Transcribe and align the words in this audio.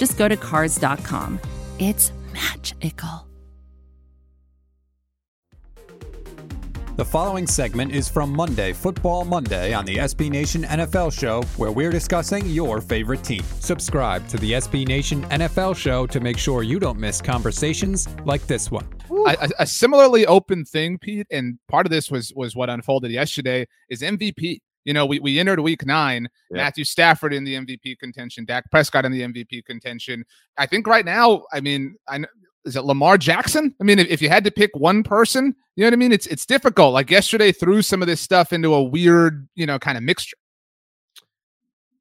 just 0.00 0.16
go 0.16 0.26
to 0.26 0.36
Cars.com. 0.36 1.38
It's 1.78 2.12
magical. 2.32 3.26
The 6.96 7.04
following 7.04 7.46
segment 7.46 7.92
is 7.92 8.08
from 8.08 8.30
Monday, 8.30 8.72
Football 8.72 9.24
Monday, 9.24 9.72
on 9.72 9.84
the 9.84 9.96
SB 9.96 10.28
Nation 10.28 10.64
NFL 10.64 11.18
Show, 11.18 11.42
where 11.56 11.70
we're 11.70 11.90
discussing 11.90 12.46
your 12.46 12.80
favorite 12.80 13.22
team. 13.22 13.42
Subscribe 13.60 14.26
to 14.28 14.36
the 14.38 14.52
SB 14.52 14.86
Nation 14.86 15.22
NFL 15.24 15.76
Show 15.76 16.06
to 16.06 16.20
make 16.20 16.36
sure 16.36 16.62
you 16.62 16.78
don't 16.78 16.98
miss 16.98 17.22
conversations 17.22 18.08
like 18.24 18.46
this 18.46 18.70
one. 18.70 18.86
A, 19.26 19.50
a 19.60 19.66
similarly 19.66 20.26
open 20.26 20.64
thing, 20.64 20.98
Pete, 20.98 21.26
and 21.30 21.58
part 21.68 21.86
of 21.86 21.90
this 21.90 22.10
was 22.10 22.32
was 22.34 22.54
what 22.56 22.68
unfolded 22.68 23.10
yesterday 23.10 23.66
is 23.88 24.02
MVP. 24.02 24.60
You 24.84 24.94
know, 24.94 25.04
we, 25.04 25.20
we 25.20 25.38
entered 25.38 25.60
week 25.60 25.84
nine, 25.84 26.28
yeah. 26.50 26.58
Matthew 26.58 26.84
Stafford 26.84 27.34
in 27.34 27.44
the 27.44 27.54
MVP 27.54 27.98
contention, 27.98 28.44
Dak 28.44 28.70
Prescott 28.70 29.04
in 29.04 29.12
the 29.12 29.22
MVP 29.22 29.64
contention. 29.64 30.24
I 30.56 30.66
think 30.66 30.86
right 30.86 31.04
now, 31.04 31.44
I 31.52 31.60
mean, 31.60 31.96
I 32.08 32.20
is 32.64 32.76
it 32.76 32.84
Lamar 32.84 33.16
Jackson? 33.16 33.74
I 33.80 33.84
mean, 33.84 33.98
if, 33.98 34.08
if, 34.08 34.22
you 34.22 34.28
had 34.28 34.44
to 34.44 34.50
pick 34.50 34.70
one 34.74 35.02
person, 35.02 35.54
you 35.76 35.82
know 35.82 35.86
what 35.86 35.94
I 35.94 35.96
mean? 35.96 36.12
It's 36.12 36.26
it's 36.26 36.44
difficult. 36.44 36.92
Like 36.92 37.10
yesterday 37.10 37.52
threw 37.52 37.82
some 37.82 38.02
of 38.02 38.08
this 38.08 38.20
stuff 38.20 38.52
into 38.52 38.74
a 38.74 38.82
weird, 38.82 39.48
you 39.54 39.66
know, 39.66 39.78
kind 39.78 39.96
of 39.96 40.04
mixture. 40.04 40.36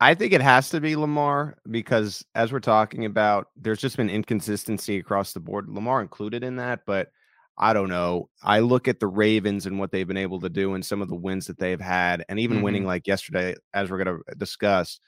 I 0.00 0.14
think 0.14 0.32
it 0.32 0.40
has 0.42 0.68
to 0.70 0.80
be 0.80 0.96
Lamar 0.96 1.56
because 1.70 2.24
as 2.34 2.52
we're 2.52 2.58
talking 2.58 3.04
about, 3.04 3.48
there's 3.56 3.80
just 3.80 3.96
been 3.96 4.10
inconsistency 4.10 4.98
across 4.98 5.32
the 5.32 5.40
board. 5.40 5.68
Lamar 5.68 6.02
included 6.02 6.42
in 6.42 6.56
that, 6.56 6.80
but 6.86 7.10
I 7.58 7.72
don't 7.72 7.88
know. 7.88 8.28
I 8.42 8.60
look 8.60 8.88
at 8.88 9.00
the 9.00 9.06
Ravens 9.06 9.66
and 9.66 9.78
what 9.78 9.92
they've 9.92 10.08
been 10.08 10.16
able 10.16 10.40
to 10.40 10.48
do 10.48 10.74
and 10.74 10.84
some 10.84 11.02
of 11.02 11.08
the 11.08 11.14
wins 11.14 11.46
that 11.46 11.58
they've 11.58 11.80
had, 11.80 12.24
and 12.28 12.38
even 12.38 12.58
mm-hmm. 12.58 12.64
winning 12.64 12.86
like 12.86 13.06
yesterday, 13.06 13.54
as 13.74 13.90
we're 13.90 14.02
going 14.02 14.18
to 14.18 14.34
discuss 14.36 14.98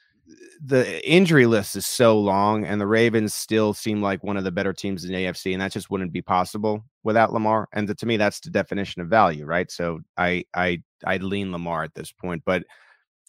the 0.63 1.07
injury 1.09 1.45
list 1.45 1.75
is 1.75 1.85
so 1.85 2.19
long, 2.19 2.65
and 2.65 2.79
the 2.81 2.87
Ravens 2.87 3.33
still 3.33 3.73
seem 3.73 4.01
like 4.01 4.23
one 4.23 4.37
of 4.37 4.43
the 4.43 4.51
better 4.51 4.73
teams 4.73 5.03
in 5.03 5.11
the 5.11 5.25
AFC, 5.25 5.53
and 5.53 5.61
that 5.61 5.71
just 5.71 5.89
wouldn't 5.89 6.11
be 6.11 6.21
possible 6.21 6.83
without 7.03 7.33
Lamar. 7.33 7.67
And 7.73 7.95
to 7.95 8.05
me, 8.05 8.17
that's 8.17 8.39
the 8.39 8.49
definition 8.49 9.01
of 9.01 9.07
value, 9.07 9.45
right? 9.45 9.69
So 9.69 9.99
I 10.17 10.45
I 10.53 10.81
I 11.05 11.17
lean 11.17 11.51
Lamar 11.51 11.83
at 11.83 11.93
this 11.93 12.11
point, 12.11 12.43
but 12.45 12.63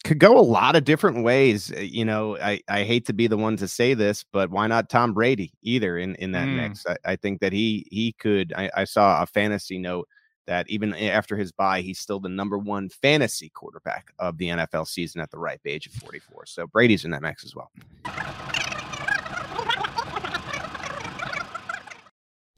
could 0.03 0.19
go 0.19 0.37
a 0.37 0.41
lot 0.41 0.75
of 0.75 0.85
different 0.85 1.23
ways. 1.23 1.71
Eh, 1.71 1.81
you 1.81 2.05
know, 2.05 2.37
I 2.37 2.61
I 2.67 2.83
hate 2.83 3.05
to 3.07 3.13
be 3.13 3.27
the 3.27 3.37
one 3.37 3.57
to 3.57 3.67
say 3.67 3.93
this, 3.93 4.23
but 4.31 4.49
why 4.49 4.67
not 4.67 4.89
Tom 4.89 5.13
Brady 5.13 5.53
either 5.61 5.97
in 5.97 6.15
in 6.15 6.31
that 6.31 6.47
mm. 6.47 6.55
mix? 6.57 6.85
I, 6.85 6.97
I 7.05 7.15
think 7.15 7.41
that 7.41 7.53
he 7.53 7.87
he 7.91 8.13
could. 8.13 8.53
I, 8.55 8.69
I 8.75 8.83
saw 8.83 9.21
a 9.21 9.25
fantasy 9.25 9.77
note 9.77 10.07
that 10.47 10.69
even 10.69 10.93
after 10.95 11.35
his 11.35 11.51
bye, 11.51 11.81
he's 11.81 11.99
still 11.99 12.19
the 12.19 12.29
number 12.29 12.57
one 12.57 12.89
fantasy 12.89 13.49
quarterback 13.49 14.11
of 14.17 14.37
the 14.37 14.47
NFL 14.47 14.87
season 14.87 15.21
at 15.21 15.29
the 15.29 15.37
ripe 15.37 15.61
age 15.65 15.87
of 15.87 15.93
44. 15.93 16.45
So 16.45 16.65
Brady's 16.67 17.03
in 17.03 17.11
that 17.11 17.21
mix 17.21 17.43
as 17.43 17.53
well. 17.53 17.69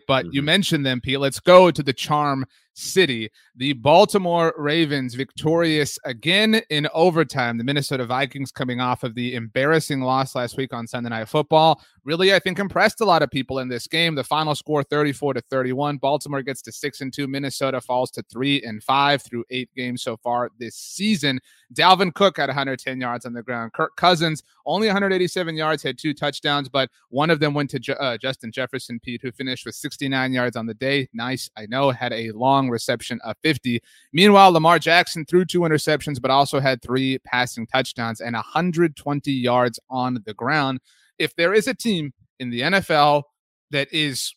But 0.08 0.26
mm-hmm. 0.26 0.36
you 0.36 0.42
mentioned 0.42 0.86
them, 0.86 1.02
Pete. 1.02 1.20
Let's 1.20 1.40
go 1.40 1.72
to 1.72 1.84
the 1.84 1.94
charm 1.94 2.46
City. 2.80 3.30
The 3.56 3.74
Baltimore 3.74 4.54
Ravens 4.58 5.16
victorious 5.16 6.00
again 6.06 6.62
in 6.70 6.88
overtime. 6.94 7.58
The 7.58 7.64
Minnesota 7.64 8.06
Vikings 8.06 8.52
coming 8.52 8.80
off 8.80 9.04
of 9.04 9.16
the 9.16 9.36
embarrassing 9.36 10.02
loss 10.02 10.36
last 10.36 10.58
week 10.58 10.74
on 10.74 10.88
Sunday 10.88 11.10
Night 11.10 11.28
Football. 11.28 11.82
Really, 12.04 12.34
I 12.34 12.40
think 12.40 12.60
impressed 12.60 13.02
a 13.02 13.06
lot 13.06 13.22
of 13.22 13.30
people 13.30 13.60
in 13.60 13.68
this 13.68 13.86
game. 13.86 14.16
The 14.16 14.24
final 14.24 14.56
score 14.56 14.84
34 14.84 15.36
to 15.36 15.42
31. 15.42 15.98
Baltimore 15.98 16.42
gets 16.42 16.62
to 16.64 16.72
6 16.72 17.02
and 17.02 17.14
2. 17.14 17.28
Minnesota 17.28 17.82
falls 17.82 18.10
to 18.12 18.24
3 18.24 18.64
and 18.64 18.82
5 18.82 19.22
through 19.22 19.44
8 19.50 19.70
games 19.76 20.02
so 20.02 20.18
far 20.18 20.50
this 20.58 20.76
season. 20.76 21.40
Dalvin 21.74 22.14
Cook 22.14 22.38
had 22.38 22.50
110 22.50 23.00
yards 23.00 23.26
on 23.26 23.34
the 23.34 23.44
ground. 23.44 23.74
Kirk 23.74 23.96
Cousins 23.96 24.44
only 24.70 24.88
187 24.88 25.56
yards, 25.56 25.82
had 25.82 25.98
two 25.98 26.14
touchdowns, 26.14 26.70
but 26.70 26.90
one 27.10 27.30
of 27.30 27.40
them 27.40 27.54
went 27.54 27.72
to 27.72 28.00
uh, 28.00 28.18
Justin 28.18 28.52
Jefferson 28.52 29.00
Pete 29.00 29.22
who 29.22 29.32
finished 29.32 29.66
with 29.66 29.76
69 29.76 30.32
yards 30.32 30.56
on 30.56 30.68
the 30.68 30.76
day. 30.76 31.10
Nice. 31.12 31.50
I 31.58 31.66
know 31.66 31.90
had 31.90 32.14
a 32.14 32.32
long 32.32 32.69
reception 32.70 33.20
of 33.24 33.36
50. 33.44 33.82
Meanwhile, 34.14 34.52
Lamar 34.52 34.80
Jackson 34.80 35.26
threw 35.26 35.46
two 35.46 35.62
interceptions, 35.62 36.22
but 36.22 36.32
also 36.32 36.60
had 36.60 36.82
three 36.82 37.20
passing 37.20 37.68
touchdowns 37.68 38.22
and 38.22 38.36
120 38.36 39.32
yards 39.32 39.80
on 39.90 40.20
the 40.26 40.34
ground. 40.34 40.80
If 41.18 41.36
there 41.36 41.54
is 41.54 41.68
a 41.68 41.74
team 41.74 42.14
in 42.40 42.50
the 42.50 42.62
NFL 42.62 43.24
that 43.72 43.92
is 43.92 44.34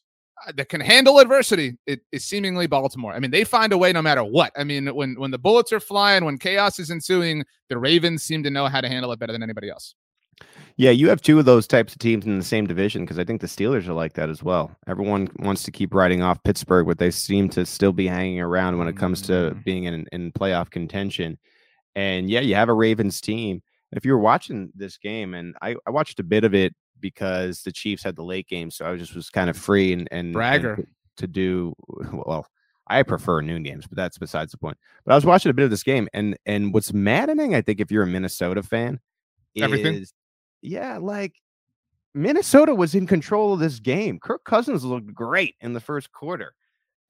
uh, 0.46 0.52
that 0.56 0.68
can 0.68 0.80
handle 0.80 1.18
adversity, 1.18 1.76
it 1.86 2.00
is 2.10 2.24
seemingly 2.24 2.66
Baltimore. 2.66 3.12
I 3.12 3.20
mean, 3.20 3.30
they 3.30 3.44
find 3.44 3.72
a 3.72 3.78
way 3.78 3.92
no 3.92 4.02
matter 4.02 4.24
what. 4.24 4.52
I 4.56 4.64
mean, 4.64 4.88
when 4.88 5.14
when 5.18 5.30
the 5.30 5.38
bullets 5.38 5.72
are 5.72 5.80
flying, 5.80 6.24
when 6.24 6.38
chaos 6.38 6.78
is 6.78 6.90
ensuing, 6.90 7.44
the 7.68 7.78
Ravens 7.78 8.22
seem 8.22 8.42
to 8.42 8.50
know 8.50 8.66
how 8.66 8.80
to 8.80 8.88
handle 8.88 9.12
it 9.12 9.18
better 9.18 9.32
than 9.32 9.42
anybody 9.42 9.70
else. 9.70 9.94
Yeah, 10.76 10.90
you 10.90 11.08
have 11.08 11.20
two 11.20 11.38
of 11.38 11.44
those 11.44 11.66
types 11.66 11.92
of 11.92 11.98
teams 11.98 12.24
in 12.24 12.38
the 12.38 12.44
same 12.44 12.66
division 12.66 13.04
because 13.04 13.18
I 13.18 13.24
think 13.24 13.40
the 13.40 13.46
Steelers 13.46 13.86
are 13.88 13.92
like 13.92 14.14
that 14.14 14.30
as 14.30 14.42
well. 14.42 14.74
Everyone 14.86 15.28
wants 15.38 15.62
to 15.64 15.70
keep 15.70 15.94
writing 15.94 16.22
off 16.22 16.42
Pittsburgh, 16.42 16.86
but 16.86 16.98
they 16.98 17.10
seem 17.10 17.48
to 17.50 17.66
still 17.66 17.92
be 17.92 18.06
hanging 18.06 18.40
around 18.40 18.78
when 18.78 18.88
it 18.88 18.96
comes 18.96 19.22
to 19.22 19.32
mm-hmm. 19.32 19.60
being 19.60 19.84
in, 19.84 20.06
in 20.12 20.32
playoff 20.32 20.70
contention. 20.70 21.38
And 21.94 22.30
yeah, 22.30 22.40
you 22.40 22.54
have 22.54 22.68
a 22.68 22.74
Ravens 22.74 23.20
team. 23.20 23.62
If 23.92 24.06
you 24.06 24.12
were 24.12 24.18
watching 24.18 24.72
this 24.74 24.96
game, 24.96 25.34
and 25.34 25.54
I, 25.60 25.76
I 25.86 25.90
watched 25.90 26.18
a 26.20 26.24
bit 26.24 26.44
of 26.44 26.54
it 26.54 26.74
because 27.00 27.62
the 27.62 27.72
Chiefs 27.72 28.02
had 28.02 28.16
the 28.16 28.24
late 28.24 28.48
game, 28.48 28.70
so 28.70 28.90
I 28.90 28.96
just 28.96 29.14
was 29.14 29.28
kind 29.28 29.50
of 29.50 29.56
free 29.56 29.92
and 29.92 30.08
and, 30.10 30.32
bragger 30.32 30.74
and 30.74 30.86
to 31.18 31.26
do 31.26 31.74
well. 32.12 32.46
I 32.88 33.02
prefer 33.02 33.42
noon 33.42 33.62
games, 33.62 33.86
but 33.86 33.96
that's 33.96 34.18
besides 34.18 34.52
the 34.52 34.58
point. 34.58 34.76
But 35.04 35.12
I 35.12 35.14
was 35.14 35.24
watching 35.24 35.50
a 35.50 35.54
bit 35.54 35.64
of 35.64 35.70
this 35.70 35.82
game, 35.82 36.08
and 36.14 36.36
and 36.46 36.72
what's 36.72 36.92
maddening, 36.92 37.54
I 37.54 37.60
think, 37.60 37.80
if 37.80 37.90
you're 37.90 38.02
a 38.02 38.06
Minnesota 38.06 38.62
fan, 38.62 38.98
Everything? 39.60 40.04
Yeah, 40.62 40.98
like 40.98 41.34
Minnesota 42.14 42.74
was 42.74 42.94
in 42.94 43.06
control 43.06 43.52
of 43.52 43.60
this 43.60 43.78
game. 43.78 44.18
Kirk 44.18 44.44
Cousins 44.44 44.84
looked 44.84 45.12
great 45.12 45.56
in 45.60 45.72
the 45.72 45.80
first 45.80 46.12
quarter. 46.12 46.54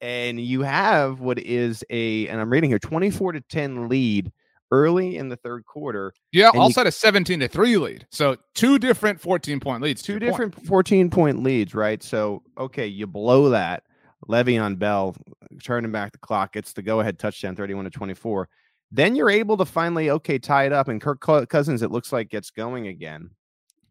And 0.01 0.39
you 0.39 0.63
have 0.63 1.21
what 1.21 1.39
is 1.39 1.83
a, 1.89 2.27
and 2.27 2.41
I'm 2.41 2.49
reading 2.49 2.69
here, 2.69 2.79
24 2.79 3.33
to 3.33 3.41
10 3.41 3.87
lead 3.87 4.31
early 4.69 5.17
in 5.17 5.29
the 5.29 5.37
third 5.37 5.65
quarter. 5.65 6.13
Yeah, 6.33 6.49
also 6.49 6.81
you, 6.81 6.87
a 6.87 6.91
17 6.91 7.39
to 7.39 7.47
3 7.47 7.77
lead. 7.77 8.07
So 8.11 8.35
two 8.53 8.79
different 8.79 9.21
14 9.21 9.61
point 9.61 9.81
leads. 9.81 10.01
Two 10.01 10.19
different 10.19 10.55
point. 10.55 10.67
14 10.67 11.09
point 11.09 11.41
leads, 11.43 11.73
right? 11.73 12.03
So, 12.03 12.43
okay, 12.57 12.87
you 12.87 13.07
blow 13.07 13.49
that. 13.49 13.83
Le'Veon 14.27 14.77
Bell 14.79 15.15
turning 15.63 15.91
back 15.91 16.11
the 16.11 16.17
clock, 16.17 16.53
gets 16.53 16.73
the 16.73 16.81
go 16.81 16.99
ahead 16.99 17.19
touchdown 17.19 17.55
31 17.55 17.85
to 17.85 17.91
24. 17.91 18.49
Then 18.91 19.15
you're 19.15 19.29
able 19.29 19.57
to 19.57 19.65
finally, 19.65 20.09
okay, 20.09 20.37
tie 20.37 20.65
it 20.65 20.73
up. 20.73 20.87
And 20.87 21.01
Kirk 21.01 21.19
Cousins, 21.21 21.81
it 21.81 21.91
looks 21.91 22.11
like, 22.11 22.29
gets 22.29 22.51
going 22.51 22.87
again. 22.87 23.29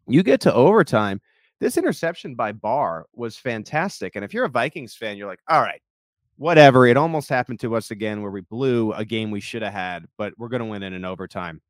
You 0.07 0.23
get 0.23 0.41
to 0.41 0.53
overtime. 0.53 1.21
This 1.59 1.77
interception 1.77 2.35
by 2.35 2.51
Barr 2.51 3.05
was 3.13 3.37
fantastic. 3.37 4.15
And 4.15 4.25
if 4.25 4.33
you're 4.33 4.45
a 4.45 4.49
Vikings 4.49 4.95
fan, 4.95 5.17
you're 5.17 5.29
like, 5.29 5.39
all 5.47 5.61
right, 5.61 5.81
whatever. 6.35 6.85
It 6.85 6.97
almost 6.97 7.29
happened 7.29 7.59
to 7.61 7.75
us 7.75 7.91
again 7.91 8.21
where 8.21 8.31
we 8.31 8.41
blew 8.41 8.91
a 8.93 9.05
game 9.05 9.31
we 9.31 9.39
should 9.39 9.61
have 9.61 9.73
had, 9.73 10.05
but 10.17 10.33
we're 10.37 10.49
going 10.49 10.61
to 10.61 10.65
win 10.65 10.83
in 10.83 11.05
overtime. 11.05 11.61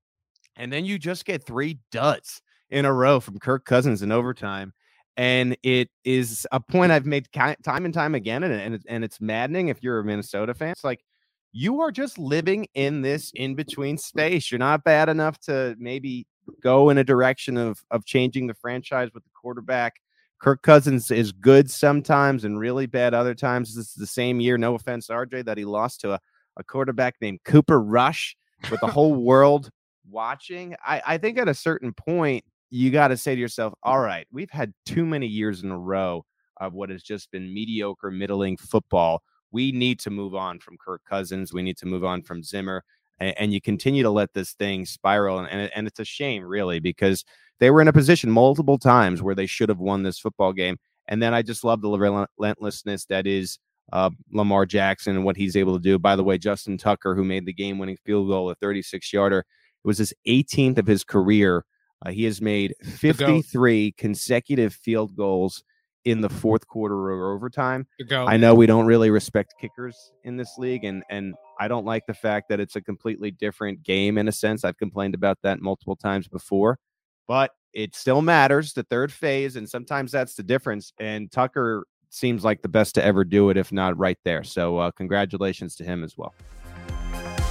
And 0.56 0.72
then 0.72 0.86
you 0.86 0.98
just 0.98 1.26
get 1.26 1.46
three 1.46 1.80
duds 1.92 2.42
in 2.70 2.86
a 2.86 2.94
row 2.94 3.20
from 3.20 3.40
Kirk 3.40 3.66
Cousins 3.66 4.02
in 4.02 4.12
overtime. 4.12 4.74
And 5.16 5.56
it 5.62 5.90
is 6.04 6.48
a 6.52 6.60
point 6.60 6.92
I've 6.92 7.06
made 7.06 7.28
time 7.32 7.56
and 7.68 7.94
time 7.94 8.16
again. 8.16 8.42
And, 8.42 8.54
and, 8.54 8.84
and 8.88 9.04
it's 9.04 9.22
maddening 9.22 9.68
if 9.68 9.84
you're 9.84 10.00
a 10.00 10.04
Minnesota 10.04 10.56
fan. 10.56 10.72
It's 10.72 10.84
like, 10.84 11.04
you 11.52 11.82
are 11.82 11.92
just 11.92 12.18
living 12.18 12.66
in 12.74 13.04
this 13.04 13.32
in 13.36 13.54
between 13.54 14.00
space. 14.00 14.52
You're 14.52 14.58
not 14.58 14.84
bad 14.84 15.08
enough 15.08 15.38
to 15.42 15.76
maybe 15.78 16.26
go 16.62 16.90
in 16.90 16.98
a 16.98 17.04
direction 17.04 17.58
of 17.58 17.84
of 17.92 18.06
changing 18.06 18.48
the 18.48 18.54
franchise 18.54 19.10
with 19.14 19.24
the 19.24 19.30
quarterback. 19.34 19.96
Kirk 20.40 20.62
Cousins 20.62 21.10
is 21.10 21.32
good 21.32 21.72
sometimes 21.72 22.44
and 22.44 22.60
really 22.60 22.86
bad 22.86 23.14
other 23.14 23.34
times. 23.34 23.76
This 23.76 23.88
is 23.88 23.94
the 23.94 24.06
same 24.06 24.42
year, 24.42 24.58
no 24.58 24.76
offense, 24.76 25.08
RJ, 25.08 25.46
that 25.46 25.58
he 25.58 25.64
lost 25.64 26.02
to 26.02 26.14
a, 26.14 26.20
a 26.58 26.64
quarterback 26.66 27.16
named 27.22 27.40
Cooper 27.46 27.82
Rush 27.82 28.36
with 28.70 28.82
the 28.82 28.88
whole 28.88 29.16
world 29.24 29.70
watching. 30.10 30.76
I, 30.86 31.02
I 31.06 31.18
think 31.18 31.38
at 31.38 31.48
a 31.48 31.54
certain 31.54 31.94
point, 31.94 32.44
you 32.70 32.92
got 32.92 33.10
to 33.10 33.18
say 33.18 33.36
to 33.36 33.40
yourself, 33.40 33.74
all 33.84 34.00
right, 34.00 34.28
we've 34.32 34.50
had 34.50 34.74
too 34.86 35.06
many 35.06 35.28
years 35.28 35.64
in 35.64 35.72
a 35.72 35.78
row 35.78 36.26
of 36.58 36.74
what 36.74 36.90
has 36.90 37.04
just 37.04 37.32
been 37.32 37.54
mediocre, 37.54 38.12
middling 38.12 38.58
football. 38.58 39.22
We 39.52 39.72
need 39.72 40.00
to 40.02 40.10
move 40.10 40.36
on 40.36 40.60
from 40.60 40.78
Kirk 40.84 41.02
Cousins. 41.08 41.54
We 41.54 41.62
need 41.62 41.78
to 41.78 41.86
move 41.86 42.04
on 42.04 42.22
from 42.22 42.44
Zimmer 42.44 42.84
and, 43.20 43.34
and 43.38 43.54
you 43.54 43.62
continue 43.62 44.04
to 44.04 44.10
let 44.10 44.34
this 44.34 44.54
thing 44.54 44.86
spiral. 44.86 45.40
And, 45.40 45.48
and, 45.50 45.72
and 45.76 45.88
it's 45.88 46.00
a 46.00 46.06
shame, 46.06 46.44
really, 46.44 46.80
because 46.80 47.24
they 47.60 47.72
were 47.72 47.82
in 47.82 47.88
a 47.88 47.94
position 47.94 48.32
multiple 48.32 48.78
times 48.78 49.22
where 49.22 49.36
they 49.36 49.46
should 49.46 49.70
have 49.70 49.80
won 49.80 50.04
this 50.04 50.20
football 50.20 50.54
game. 50.54 50.78
And 51.08 51.22
then 51.22 51.34
I 51.34 51.42
just 51.42 51.64
love 51.64 51.82
the 51.82 51.90
relentlessness 51.90 53.06
that 53.06 53.28
is 53.28 53.60
uh, 53.92 54.10
Lamar 54.32 54.66
Jackson 54.66 55.16
and 55.16 55.26
what 55.26 55.38
he's 55.38 55.56
able 55.56 55.78
to 55.78 55.84
do. 55.84 56.00
By 56.00 56.16
the 56.16 56.24
way, 56.24 56.38
Justin 56.38 56.78
Tucker, 56.78 57.16
who 57.16 57.24
made 57.24 57.46
the 57.46 57.54
game 57.54 57.78
winning 57.78 57.98
field 58.06 58.30
goal, 58.30 58.50
a 58.50 58.56
36 58.56 59.12
yarder, 59.12 59.40
it 59.40 59.88
was 59.88 59.98
his 59.98 60.14
18th 60.28 60.78
of 60.78 60.88
his 60.88 61.04
career. 61.04 61.66
Uh, 62.06 62.12
he 62.12 62.24
has 62.24 62.42
made 62.42 62.74
53 62.84 63.94
consecutive 63.98 64.74
field 64.74 65.16
goals 65.16 65.64
in 66.06 66.22
the 66.22 66.30
fourth 66.30 66.68
quarter 66.68 66.96
or 66.96 67.34
overtime. 67.34 67.88
I 68.28 68.38
know 68.38 68.54
we 68.56 68.66
don't 68.66 68.86
really 68.86 69.10
respect 69.10 69.56
kickers 69.60 70.12
in 70.24 70.38
this 70.38 70.58
league, 70.58 70.84
and 70.84 71.04
and 71.10 71.36
I 71.60 71.68
don't 71.68 71.86
like 71.86 72.06
the 72.06 72.14
fact 72.14 72.50
that 72.50 72.60
it's 72.60 72.76
a 72.76 72.82
completely 72.82 73.32
different 73.32 73.84
game 73.84 74.18
in 74.18 74.28
a 74.28 74.32
sense. 74.32 74.64
I've 74.64 74.78
complained 74.78 75.16
about 75.16 75.38
that 75.44 75.62
multiple 75.62 75.96
times 75.96 76.28
before, 76.28 76.80
but 77.28 77.52
it 77.74 77.96
still 77.96 78.22
matters 78.22 78.74
the 78.74 78.84
third 78.84 79.12
phase, 79.12 79.56
and 79.56 79.70
sometimes 79.70 80.12
that's 80.12 80.36
the 80.36 80.44
difference. 80.44 80.94
And 81.00 81.32
Tucker 81.32 81.86
seems 82.10 82.44
like 82.44 82.62
the 82.62 82.70
best 82.70 82.96
to 82.96 83.04
ever 83.04 83.24
do 83.24 83.50
it, 83.50 83.58
if 83.58 83.72
not 83.72 83.98
right 83.98 84.18
there. 84.24 84.44
So 84.44 84.78
uh, 84.78 84.92
congratulations 84.92 85.76
to 85.78 85.84
him 85.84 86.04
as 86.04 86.18
well. 86.18 86.34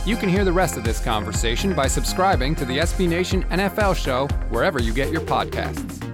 You 0.04 0.16
can 0.16 0.28
hear 0.28 0.44
the 0.44 0.52
rest 0.52 0.76
of 0.76 0.84
this 0.84 1.00
conversation 1.00 1.74
by 1.74 1.86
subscribing 1.86 2.54
to 2.56 2.64
the 2.64 2.78
SB 2.78 3.08
Nation 3.08 3.44
NFL 3.44 3.96
show 3.96 4.26
wherever 4.50 4.80
you 4.80 4.92
get 4.92 5.12
your 5.12 5.20
podcasts. 5.20 6.11